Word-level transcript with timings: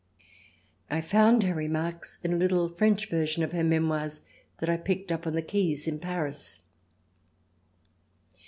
I 0.89 0.99
found 0.99 1.43
her 1.43 1.53
remarks 1.53 2.17
in 2.23 2.33
a 2.33 2.47
httle 2.47 2.75
French 2.75 3.07
version 3.07 3.43
of 3.43 3.51
her 3.51 3.63
Memoirs 3.63 4.23
that 4.57 4.67
I 4.67 4.75
picked 4.77 5.11
up 5.11 5.27
on 5.27 5.33
the 5.35 5.43
quays 5.43 5.87
in 5.87 5.99
Paris. 5.99 6.61